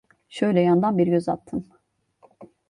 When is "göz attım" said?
1.07-1.67